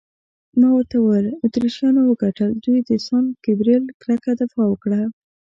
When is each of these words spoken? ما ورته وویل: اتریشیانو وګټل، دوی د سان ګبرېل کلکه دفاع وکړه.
ما 0.59 0.69
ورته 0.73 0.95
وویل: 0.99 1.27
اتریشیانو 1.45 2.01
وګټل، 2.05 2.51
دوی 2.63 2.79
د 2.89 2.91
سان 3.05 3.25
ګبرېل 3.45 3.83
کلکه 4.01 4.29
دفاع 4.41 4.67
وکړه. 4.69 5.01